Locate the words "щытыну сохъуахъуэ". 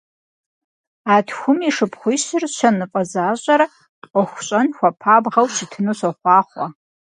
5.55-6.67